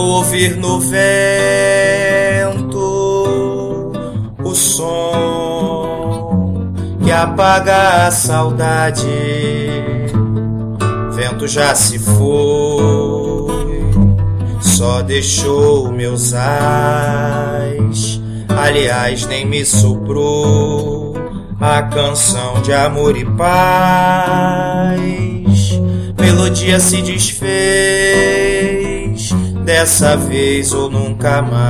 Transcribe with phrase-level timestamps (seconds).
[0.00, 1.00] ouvir no vento
[4.42, 6.72] o som
[7.02, 9.06] que apaga a saudade.
[11.12, 13.82] Vento já se foi,
[14.60, 18.20] só deixou meus ais.
[18.48, 21.14] Aliás, nem me soprou
[21.60, 25.00] a canção de amor e paz.
[26.18, 28.79] Melodia se desfez
[29.70, 31.60] dessa vez ou nunca mais.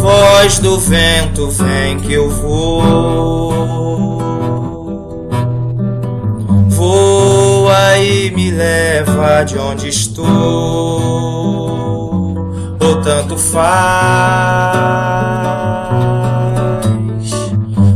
[0.00, 3.52] Voz do vento, vem que eu vou.
[6.68, 10.26] Voa e me leva de onde estou.
[12.80, 13.70] Ou tanto faz.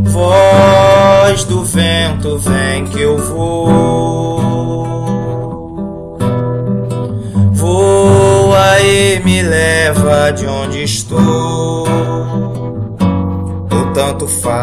[0.04, 3.93] Voz do vento, vem que eu vou.
[9.84, 11.86] Leva de onde estou.
[13.70, 14.54] O tanto faz.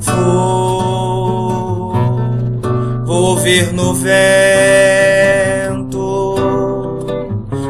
[0.00, 1.94] Vou,
[3.04, 4.24] vou ouvir no vento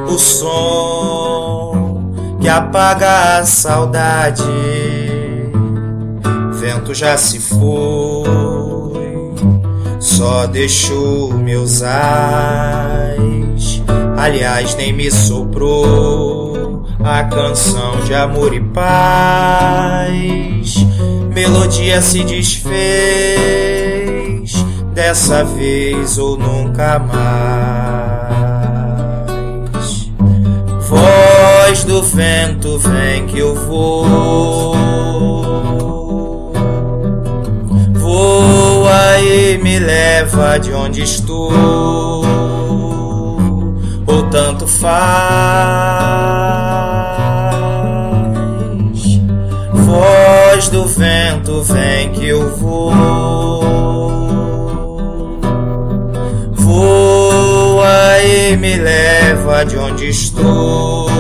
[0.09, 4.43] o som que apaga a saudade.
[6.55, 8.63] Vento já se foi
[10.01, 13.42] só deixou meus ais.
[14.17, 20.13] Aliás, nem me soprou a canção de amor e paz.
[21.35, 23.33] Melodia se desfez,
[24.93, 28.33] dessa vez ou nunca mais.
[30.89, 34.73] Voz do vento, vem que eu vou
[39.25, 42.52] e me leva de onde estou, ou
[44.63, 44.93] tanto faz.
[49.73, 52.93] Voz do vento, vem que eu vou.
[56.53, 61.11] Voa e me leva de onde estou,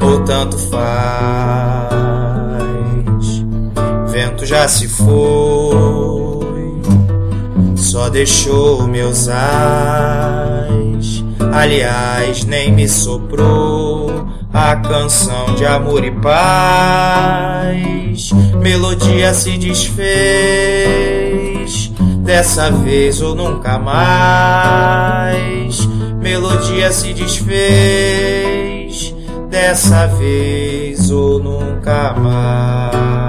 [0.00, 1.90] ou tanto faz
[4.10, 6.82] vento já se foi,
[7.76, 10.59] só deixou meus ais.
[11.52, 18.30] Aliás, nem me soprou a canção de amor e paz.
[18.60, 20.00] Melodia se desfez,
[22.18, 25.86] dessa vez ou nunca mais.
[26.20, 29.14] Melodia se desfez,
[29.48, 33.20] dessa vez ou nunca mais.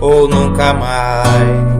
[0.00, 1.77] ou nunca mais.